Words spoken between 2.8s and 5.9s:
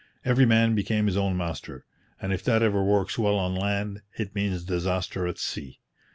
works well on land, it means disaster at sea.